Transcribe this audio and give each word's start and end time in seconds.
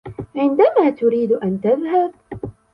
عندما 0.35 0.89
تريد 0.89 1.31
أن 1.31 1.61
تذهب? 1.61 2.11